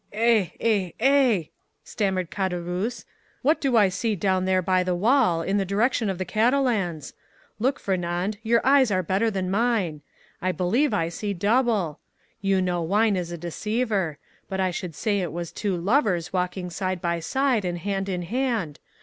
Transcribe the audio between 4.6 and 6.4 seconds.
by the wall, in the direction of the